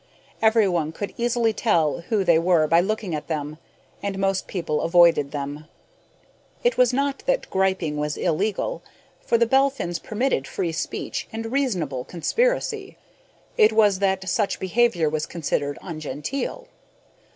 Everyone 0.41 0.91
could 0.91 1.13
easily 1.15 1.53
tell 1.53 1.99
who 2.09 2.23
they 2.23 2.39
were 2.39 2.65
by 2.65 2.79
looking 2.81 3.13
at 3.13 3.27
them, 3.27 3.59
and 4.01 4.17
most 4.17 4.47
people 4.47 4.81
avoided 4.81 5.29
them. 5.31 5.65
It 6.63 6.75
was 6.75 6.91
not 6.91 7.19
that 7.27 7.47
griping 7.51 7.97
was 7.97 8.17
illegal, 8.17 8.81
for 9.23 9.37
the 9.37 9.45
Belphins 9.45 9.99
permitted 9.99 10.47
free 10.47 10.71
speech 10.71 11.27
and 11.31 11.51
reasonable 11.51 12.03
conspiracy; 12.03 12.97
it 13.57 13.73
was 13.73 13.99
that 13.99 14.27
such 14.27 14.59
behavior 14.59 15.07
was 15.07 15.27
considered 15.27 15.77
ungenteel. 15.83 16.67